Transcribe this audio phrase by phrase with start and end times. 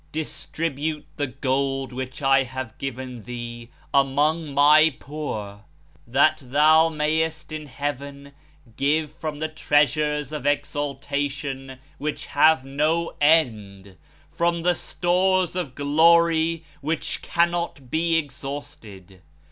[0.11, 5.63] Distribute the gold which I have given thee among My Poor,
[6.07, 8.31] that thou mayest in Heaven
[8.77, 13.95] give from the Treasures of Exaltation which have no end,
[14.31, 19.21] from the Stores of Glory which cannot be exhausted.